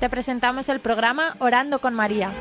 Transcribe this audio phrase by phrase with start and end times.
[0.00, 2.32] te presentamos el programa Orando con María.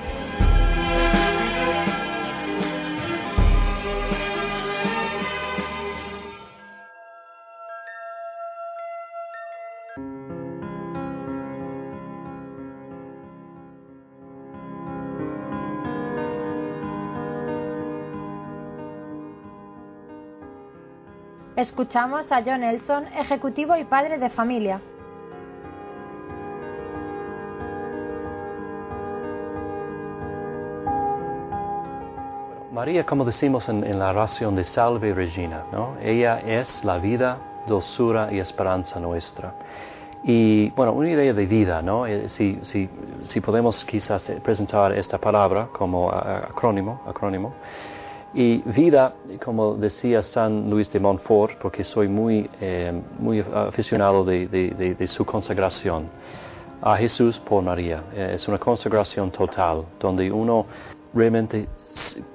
[21.55, 24.80] Escuchamos a John Nelson, ejecutivo y padre de familia.
[32.77, 35.98] María, como decimos en, la oración de Salve Regina, ¿no?
[35.99, 39.55] ella es la vida, dulzura y esperanza nuestra.
[40.23, 42.05] Y bueno, una idea de vida, ¿no?
[42.05, 42.88] Eh, si, si,
[43.23, 47.55] si podemos quizás presentar esta palabra como acrónimo, acrónimo.
[48.35, 54.48] Y vida, como decía San Luis de Montfort, porque soy muy, eh, muy aficionado de,
[54.48, 56.12] de, su consagración
[56.81, 58.03] a Jesús por María.
[58.13, 60.65] Eh, es una consagración total, donde uno
[61.13, 61.67] realmente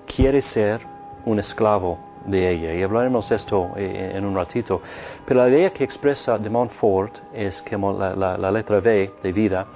[0.07, 0.81] quiere ser
[1.25, 2.75] un esclavo de ella.
[2.75, 4.81] Y hablaremos de esto eh, en un ratito.
[5.27, 9.67] Pero la idea que expresa de Montfort es que la, letra V de vida,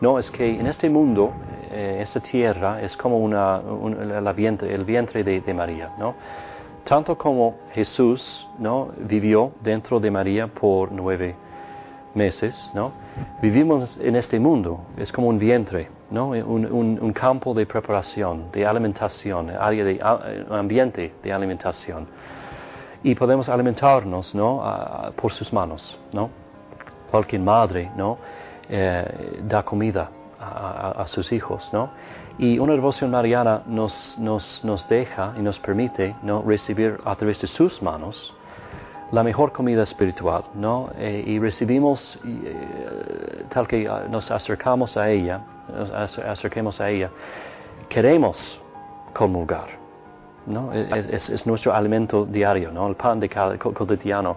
[0.00, 1.32] no es que en este mundo,
[1.70, 3.60] eh, esta tierra es como una,
[4.32, 6.14] vientre, el vientre de, María, ¿no?
[6.84, 8.88] Tanto como Jesús, ¿no?
[8.96, 11.36] Vivió dentro de María por nueve
[12.14, 12.92] meses, ¿no?
[13.40, 16.28] Vivimos en este mundo, es como un vientre, ¿no?
[16.30, 20.00] un, campo de preparación, de alimentación, área de
[20.50, 22.06] ambiente de alimentación.
[23.02, 24.62] Y podemos alimentarnos ¿no?
[25.16, 25.98] por sus manos.
[26.12, 26.30] ¿no?
[27.10, 28.18] Cualquier madre ¿no?
[28.68, 31.70] Eh, da comida a, sus hijos.
[31.72, 31.90] ¿no?
[32.38, 36.42] Y una devoción mariana nos, nos, nos deja y nos permite ¿no?
[36.42, 38.34] recibir a través de sus manos
[39.12, 40.90] la mejor comida espiritual, ¿no?
[40.96, 47.10] Eh, y recibimos, eh, tal que ah, nos acercamos a ella, nos acerquemos a ella,
[47.88, 48.60] queremos
[49.12, 49.68] comulgar,
[50.46, 50.72] ¿no?
[50.72, 52.86] Es, nuestro alimento diario, ¿no?
[52.88, 54.36] El pan de cada, cotidiano.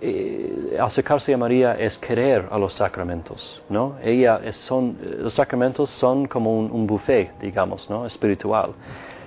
[0.00, 3.94] Eh, acercarse a María es querer a los sacramentos, ¿no?
[4.02, 8.04] Ella son, los sacramentos son como un, un buffet, digamos, ¿no?
[8.04, 8.72] Espiritual,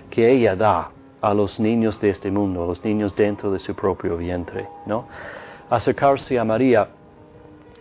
[0.10, 0.92] que ella da
[1.28, 4.66] a los niños de este mundo, a los niños dentro de su propio vientre.
[4.86, 5.08] ¿no?
[5.70, 6.88] Acercarse a María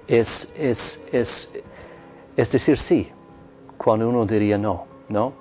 [0.09, 3.09] es, es, es, decir sí
[3.79, 4.87] cuando uno diría no.
[5.09, 5.35] ¿no?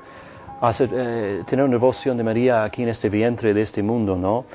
[0.80, 4.46] Eh, tener una devoción de María aquí en este vientre de este mundo ¿no?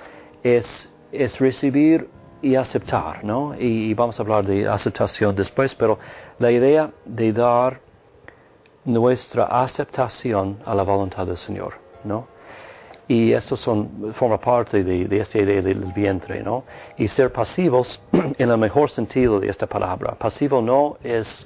[0.44, 2.08] es, es recibir
[2.40, 3.24] y aceptar.
[3.24, 3.56] ¿no?
[3.58, 5.98] Y vamos a hablar de aceptación después, pero
[6.38, 7.80] la idea de dar
[8.84, 11.74] nuestra aceptación a la voluntad del Señor.
[12.04, 12.39] ¿no?
[13.10, 16.62] Y esto son, forma parte de, esta idea del vientre, ¿no?
[16.96, 20.14] Y ser pasivos en el mejor sentido de esta palabra.
[20.14, 21.44] Pasivo no es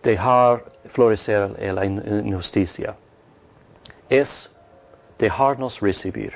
[0.00, 2.94] dejar florecer la injusticia.
[4.08, 4.48] Es
[5.18, 6.34] dejarnos recibir,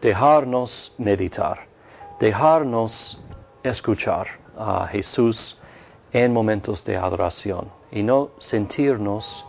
[0.00, 1.66] dejarnos meditar,
[2.20, 3.20] dejarnos
[3.64, 5.58] escuchar a Jesús
[6.12, 9.44] en momentos de adoración y no sentirnos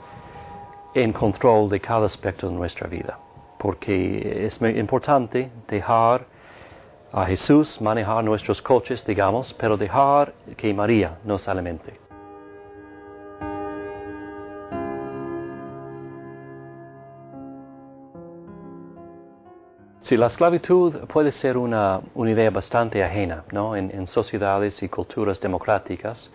[0.96, 3.20] en control de cada aspecto de nuestra vida
[3.60, 6.26] porque es muy importante dejar
[7.12, 12.00] a Jesús manejar nuestros coches, digamos, pero dejar que María nos alimente.
[20.02, 23.76] Sí, la esclavitud puede ser una, idea bastante ajena ¿no?
[23.76, 26.32] en, sociedades y culturas democráticas,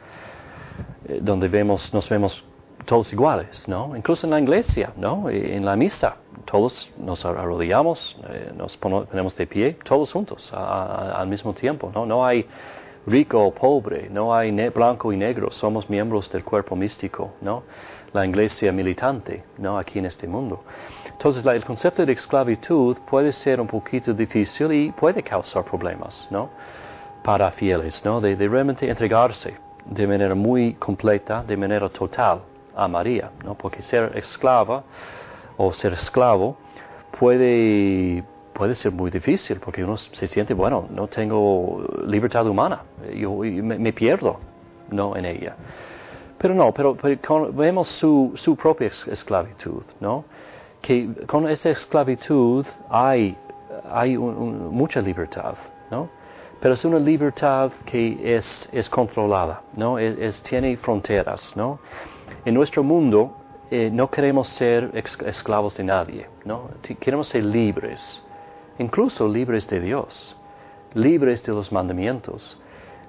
[1.08, 2.44] eh, donde vemos, nos vemos
[2.84, 3.96] todos iguales, ¿no?
[3.96, 5.30] Incluso en la iglesia, ¿no?
[5.30, 11.52] En la misa, todos nos arrodillamos, eh, nos ponemos de pie, todos juntos al mismo
[11.52, 12.06] tiempo, ¿no?
[12.06, 12.46] No hay
[13.06, 17.64] rico o pobre, no hay blanco y negro, somos miembros del cuerpo místico, ¿no?
[18.12, 19.78] La iglesia militante, ¿no?
[19.78, 20.62] Aquí en este mundo.
[21.10, 26.50] Entonces, el concepto de esclavitud puede ser un poquito difícil y puede causar problemas, ¿no?
[27.22, 28.20] Para fieles, ¿no?
[28.20, 29.54] de realmente entregarse
[29.86, 32.40] de manera muy completa, de manera total
[32.74, 33.54] a María, ¿no?
[33.54, 34.82] porque ser esclava
[35.56, 36.56] o ser esclavo
[37.18, 42.82] puede, puede ser muy difícil, porque uno se siente, bueno, no tengo libertad humana,
[43.14, 44.38] yo me, pierdo
[44.90, 45.16] ¿no?
[45.16, 45.56] en ella.
[46.38, 46.96] Pero no, pero,
[47.52, 50.24] vemos su, su, propia esclavitud, ¿no?
[50.82, 53.36] que con esta esclavitud hay,
[53.90, 55.54] hay mucha libertad,
[55.90, 56.08] ¿no?
[56.64, 59.98] pero es una libertad que es, es controlada, ¿no?
[59.98, 61.78] Es, tiene fronteras, ¿no?
[62.42, 63.36] En nuestro mundo
[63.76, 66.70] eh, no queremos ser esclavos de nadie, ¿no?
[67.00, 68.22] Queremos ser libres,
[68.78, 70.36] incluso libres de Dios,
[70.94, 72.56] libres de los mandamientos,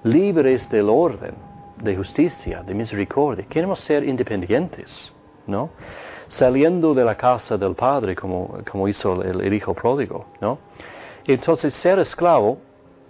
[0.02, 1.36] libres del orden,
[1.78, 3.46] de justicia, de misericordia.
[3.48, 5.14] Queremos ser independientes,
[5.46, 5.70] ¿no?
[6.30, 10.58] Saliendo de la casa del Padre, como, como hizo el, hijo pródigo, ¿no?
[11.28, 12.58] Entonces, ser esclavo,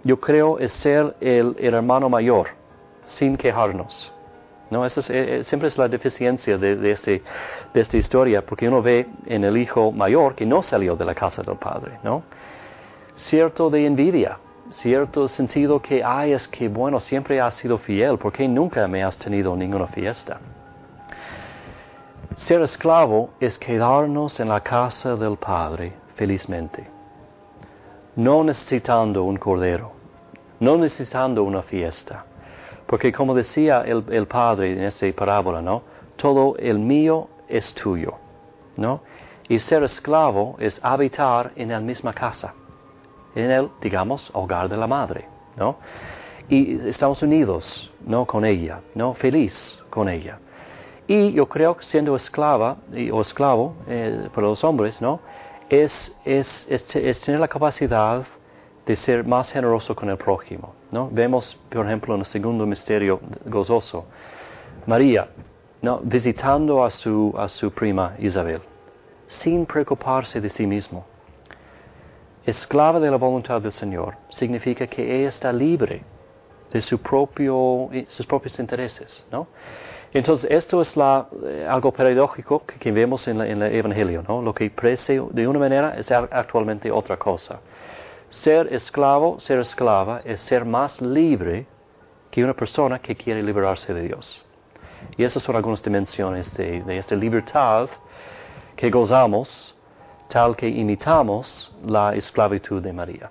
[0.04, 2.48] yo creo, es ser el, hermano mayor,
[3.06, 4.12] sin quejarnos.
[4.70, 4.84] ¿No?
[4.84, 7.22] Esa es, eh, eh, siempre es la deficiencia de, este,
[7.74, 11.42] esta historia, porque uno ve en el hijo mayor que no salió de la casa
[11.42, 12.22] del Padre, ¿no?
[13.14, 14.38] Cierto de envidia,
[14.72, 19.16] cierto sentido que hay es que, bueno, siempre has sido fiel, porque nunca me has
[19.16, 20.40] tenido ninguna fiesta.
[22.36, 26.86] Ser esclavo es quedarnos en la casa del Padre felizmente,
[28.16, 29.92] no necesitando un cordero,
[30.60, 32.24] no necesitando una fiesta,
[32.86, 35.82] porque como decía el, Padre en esta parábola, ¿no?
[36.16, 38.14] Todo el mío es tuyo,
[38.76, 39.00] ¿no?
[39.48, 42.54] Y ser esclavo es habitar en la misma casa
[43.36, 45.76] en el, digamos, hogar de la madre, ¿no?
[46.48, 48.24] Y estamos unidos, ¿no?
[48.24, 49.14] Con ella, ¿no?
[49.14, 50.38] Feliz con ella.
[51.06, 52.78] Y yo creo que siendo esclava
[53.12, 55.20] o esclavo eh, para los hombres, ¿no?
[55.68, 58.24] Es, es, es, tener la capacidad
[58.86, 61.08] de ser más generoso con el prójimo, ¿no?
[61.10, 64.06] Vemos, por ejemplo, en el segundo misterio gozoso,
[64.86, 65.28] María,
[65.82, 65.98] ¿no?
[66.02, 68.62] Visitando a su, a su prima Isabel,
[69.26, 71.04] sin preocuparse de sí mismo,
[72.44, 76.04] esclava de la voluntad del Señor, significa que ella está libre
[76.72, 79.48] de su propio, sus propios intereses, ¿no?
[80.12, 84.40] Entonces, esto es la, eh, algo paradójico que, vemos en, el Evangelio, ¿no?
[84.40, 87.60] Lo que parece de una manera es actualmente otra cosa.
[88.30, 91.66] Ser esclavo, ser esclava, es ser más libre
[92.30, 94.44] que una persona que quiere liberarse de Dios.
[95.16, 97.88] Y esas son algunas dimensiones de, esta libertad
[98.74, 99.74] que gozamos
[100.28, 103.30] tal que imitamos la esclavitud de María.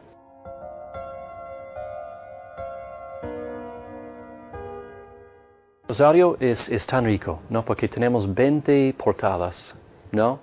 [5.88, 7.64] Rosario es, es, tan rico, ¿no?
[7.64, 9.76] Porque tenemos 20 portadas,
[10.12, 10.40] ¿no?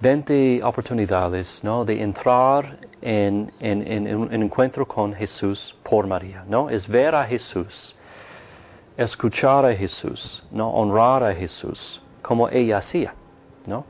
[0.00, 1.84] 20 oportunidades, ¿no?
[1.84, 6.68] De entrar en, en, un encuentro con Jesús por María, ¿no?
[6.68, 7.96] Es ver a Jesús,
[8.96, 10.70] escuchar a Jesús, ¿no?
[10.70, 13.14] Honrar a Jesús, como ella hacía,
[13.64, 13.84] ¿no?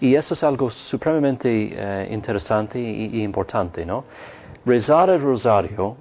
[0.00, 4.04] Y eso es algo supremamente eh, interesante y, importante, ¿no?
[4.66, 5.96] Rezar el rosario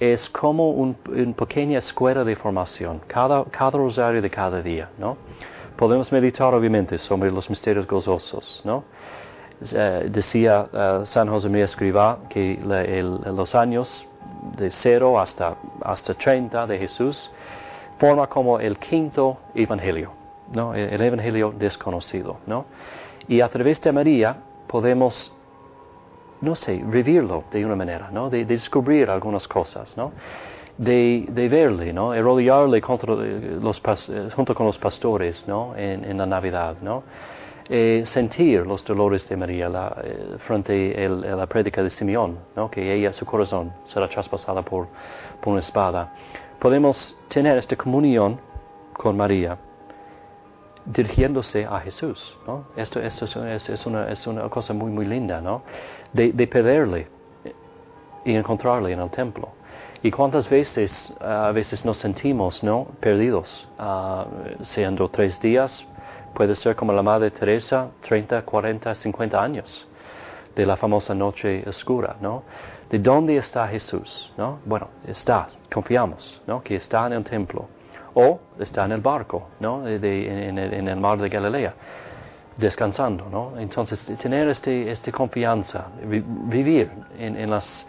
[0.00, 0.94] es como una
[1.36, 5.18] pequeña escuela de formación, cada, cada rosario de cada día, ¿no?
[5.76, 8.84] Podemos meditar obviamente sobre los misterios gozosos, ¿no?
[9.72, 14.06] Eh, decía eh, San José María Escribá que los años
[14.56, 17.30] de 0 hasta, hasta 30 de Jesús
[17.98, 20.12] forma como el quinto evangelio,
[20.52, 20.74] ¿no?
[20.74, 22.66] El, el evangelio desconocido, ¿no?
[23.26, 24.36] Y a través de María
[24.66, 25.32] podemos,
[26.40, 28.28] no sé, vivirlo de una manera, ¿no?
[28.28, 30.12] De, descubrir algunas cosas, ¿no?
[30.76, 32.20] De, de verle, ¿no?
[32.20, 35.72] Rodearle contra los, eh, junto con los pastores, ¿no?
[35.76, 37.04] En, la Navidad, ¿no?
[37.68, 42.70] Eh, sentir los dolores de María la, eh, frente a la prédica de Simeón, ¿no?
[42.70, 44.88] que ella, su corazón, será traspasada por,
[45.40, 46.12] por una espada.
[46.58, 48.38] Podemos tener esta comunión
[48.92, 49.56] con María
[50.84, 52.36] dirigiéndose a Jesús.
[52.46, 52.66] ¿no?
[52.76, 55.62] Esto, esto es, es, una, es, una, cosa muy, muy linda, ¿no?
[56.12, 57.08] de, de perderle
[58.26, 59.48] y encontrarle en el templo.
[60.04, 62.88] Y cuántas veces a veces nos sentimos ¿no?
[63.00, 65.82] perdidos, uh, siendo tres días,
[66.34, 69.88] puede ser como la Madre Teresa, 30, 40, 50 años
[70.54, 72.42] de la famosa noche oscura, ¿no?
[72.90, 74.30] ¿De dónde está Jesús?
[74.36, 74.58] ¿no?
[74.66, 76.62] Bueno, está, confiamos, ¿no?
[76.62, 77.66] Que está en el templo
[78.12, 79.88] o está en el barco, ¿no?
[79.88, 81.74] en, el, mar de Galilea,
[82.58, 83.58] descansando, ¿no?
[83.58, 87.86] Entonces, tener este, este confianza, vivir en, las,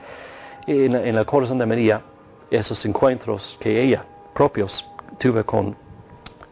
[0.67, 2.01] en, el corazón de María
[2.49, 4.85] esos encuentros que ella propios
[5.19, 5.75] tuvo con,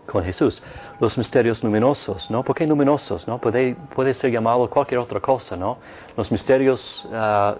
[0.06, 0.62] con Jesús.
[1.00, 2.44] Los misterios luminosos, ¿no?
[2.44, 3.28] ¿Por qué luminosos?
[3.28, 3.40] ¿no?
[3.40, 5.78] Puede, puede ser llamado cualquier otra cosa, ¿no?
[6.16, 7.58] Los misterios, uh,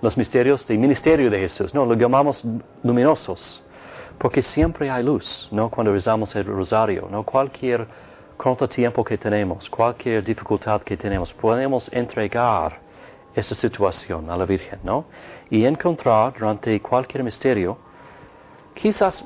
[0.00, 1.84] los misterios del ministerio de Jesús, ¿no?
[1.84, 2.44] Lo llamamos
[2.82, 3.62] luminosos,
[4.18, 5.68] porque siempre hay luz, ¿no?
[5.68, 7.22] Cuando rezamos el rosario, ¿no?
[7.22, 7.86] Cualquier
[8.36, 12.85] corto tiempo que tenemos, cualquier dificultad que tenemos, podemos entregar
[13.36, 15.04] esta situación a la Virgen, ¿no?
[15.50, 17.76] Y encontrar durante cualquier misterio,
[18.74, 19.24] quizás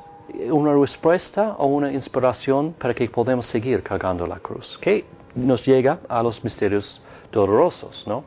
[0.50, 6.00] una respuesta o una inspiración para que podamos seguir cargando la cruz, que nos llega
[6.08, 7.00] a los misterios
[7.32, 8.24] dolorosos, ¿no?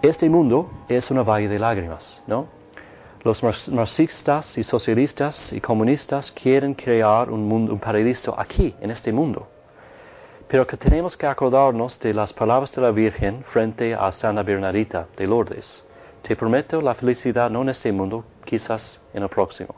[0.00, 2.46] Este mundo es una valle de lágrimas, ¿no?
[3.22, 9.12] Los marxistas y socialistas y comunistas quieren crear un, mundo, un paraíso aquí, en este
[9.12, 9.48] mundo.
[10.48, 15.06] Pero que tenemos que acordarnos de las palabras de la Virgen frente a Santa Bernadita
[15.16, 15.84] de Lourdes.
[16.22, 19.74] Te prometo la felicidad no en este mundo, quizás en el próximo.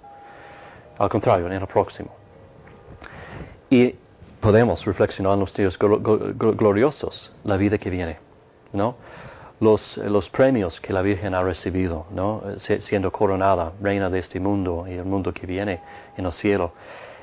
[0.99, 2.11] Al contrario, en el próximo.
[3.71, 3.95] Y
[4.41, 8.19] podemos reflexionar en los días gloriosos, la vida que viene,
[8.73, 8.97] ¿no?
[9.61, 12.43] Los, los, premios que la Virgen ha recibido, ¿no?
[12.59, 15.81] siendo coronada reina de este mundo y el mundo que viene
[16.17, 16.73] en el cielo.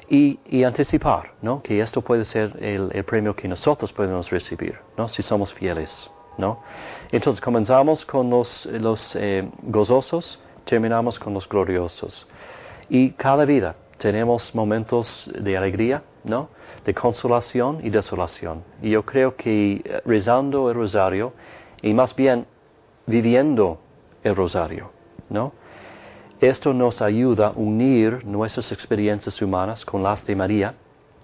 [0.08, 1.62] Y, anticipar ¿no?
[1.62, 5.10] que esto puede ser el, premio que nosotros podemos recibir ¿no?
[5.10, 6.10] si somos fieles.
[6.38, 6.62] ¿no?
[7.12, 12.28] Entonces comenzamos con los, los eh, gozosos, terminamos con los gloriosos.
[12.90, 16.50] Y cada vida tenemos momentos de alegría, ¿no?
[16.86, 18.64] de consolación y desolación.
[18.82, 21.34] Y yo creo que eh, rezando el rosario
[21.82, 22.46] y más bien
[23.08, 23.80] viviendo
[24.24, 24.92] el rosario,
[25.30, 25.54] ¿no?
[26.46, 30.76] Esto nos ayuda a unir nuestras experiencias humanas con las de María,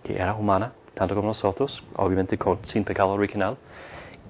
[0.03, 3.55] que era humana, tanto como nosotros, obviamente sin pecado original,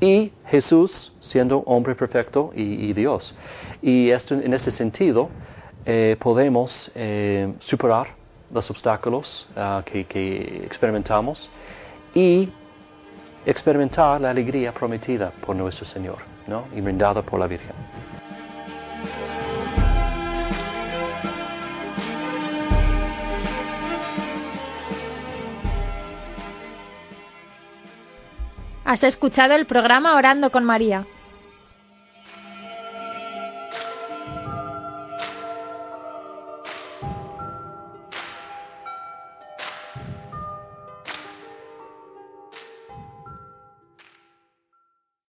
[0.02, 3.34] y Jesús siendo hombre perfecto y, Dios.
[3.82, 5.30] Y esto, en este sentido
[5.86, 8.08] eh, podemos eh, superar
[8.54, 10.02] los obstáculos ah, que,
[10.66, 11.50] experimentamos
[12.14, 12.50] y
[13.46, 16.18] experimentar la alegría prometida por nuestro Señor
[16.48, 16.66] ¿no?
[16.76, 17.76] y brindada por la Virgen.
[28.92, 31.06] Has escuchado el programa Orando con María